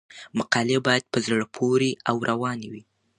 مقالې 0.37 0.77
باید 0.87 1.03
په 1.13 1.17
زړه 1.25 1.45
پورې 1.55 1.91
او 2.09 2.15
روانې 2.29 2.67
وي. 2.71 2.83